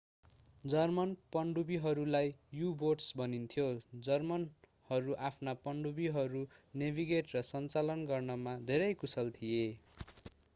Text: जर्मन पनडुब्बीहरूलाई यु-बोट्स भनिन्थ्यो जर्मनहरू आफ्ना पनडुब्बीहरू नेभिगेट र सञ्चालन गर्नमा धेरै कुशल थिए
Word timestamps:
जर्मन 0.63 1.11
पनडुब्बीहरूलाई 1.33 2.31
यु-बोट्स 2.59 3.17
भनिन्थ्यो 3.19 3.65
जर्मनहरू 4.07 5.19
आफ्ना 5.29 5.55
पनडुब्बीहरू 5.61 6.43
नेभिगेट 6.77 7.31
र 7.35 7.45
सञ्चालन 7.51 8.05
गर्नमा 8.09 8.57
धेरै 8.67 8.91
कुशल 9.05 9.33
थिए 9.39 9.63